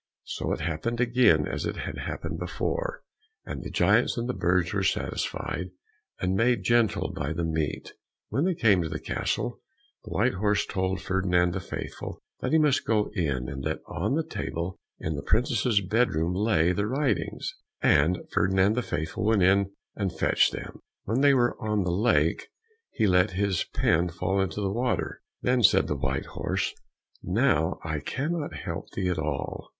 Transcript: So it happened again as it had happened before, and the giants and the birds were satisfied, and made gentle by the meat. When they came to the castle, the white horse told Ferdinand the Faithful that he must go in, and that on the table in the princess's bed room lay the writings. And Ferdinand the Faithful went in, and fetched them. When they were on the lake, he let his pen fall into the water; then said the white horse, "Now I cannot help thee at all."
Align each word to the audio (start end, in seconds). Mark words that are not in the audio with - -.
So 0.23 0.51
it 0.51 0.61
happened 0.61 0.99
again 0.99 1.45
as 1.47 1.63
it 1.63 1.75
had 1.75 1.99
happened 1.99 2.39
before, 2.39 3.03
and 3.45 3.61
the 3.61 3.69
giants 3.69 4.17
and 4.17 4.27
the 4.27 4.33
birds 4.33 4.73
were 4.73 4.81
satisfied, 4.81 5.69
and 6.19 6.33
made 6.35 6.63
gentle 6.63 7.11
by 7.13 7.33
the 7.33 7.43
meat. 7.43 7.93
When 8.29 8.43
they 8.45 8.55
came 8.55 8.81
to 8.81 8.89
the 8.89 8.99
castle, 8.99 9.61
the 10.03 10.09
white 10.09 10.33
horse 10.33 10.65
told 10.65 11.01
Ferdinand 11.01 11.53
the 11.53 11.59
Faithful 11.59 12.19
that 12.39 12.51
he 12.51 12.57
must 12.57 12.83
go 12.83 13.11
in, 13.13 13.47
and 13.47 13.63
that 13.63 13.81
on 13.85 14.15
the 14.15 14.23
table 14.25 14.79
in 14.97 15.13
the 15.13 15.21
princess's 15.21 15.81
bed 15.81 16.15
room 16.15 16.33
lay 16.33 16.71
the 16.71 16.87
writings. 16.87 17.53
And 17.83 18.21
Ferdinand 18.31 18.73
the 18.73 18.81
Faithful 18.81 19.25
went 19.25 19.43
in, 19.43 19.69
and 19.95 20.11
fetched 20.11 20.51
them. 20.51 20.81
When 21.03 21.21
they 21.21 21.35
were 21.35 21.55
on 21.61 21.83
the 21.83 21.91
lake, 21.91 22.47
he 22.89 23.05
let 23.05 23.33
his 23.33 23.65
pen 23.65 24.09
fall 24.09 24.41
into 24.41 24.61
the 24.61 24.73
water; 24.73 25.21
then 25.43 25.61
said 25.61 25.85
the 25.85 25.95
white 25.95 26.25
horse, 26.33 26.73
"Now 27.21 27.77
I 27.83 27.99
cannot 27.99 28.55
help 28.55 28.89
thee 28.93 29.07
at 29.09 29.19
all." 29.19 29.69